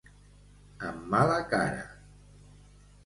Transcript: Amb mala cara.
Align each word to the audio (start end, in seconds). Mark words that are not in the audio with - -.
Amb 0.87 1.05
mala 1.11 1.37
cara. 1.53 1.85